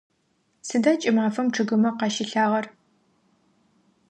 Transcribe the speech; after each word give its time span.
Сыда 0.67 0.93
кӏымафэм 1.01 1.47
чъыгымэ 1.53 1.89
къащилъагъэр? 1.97 2.65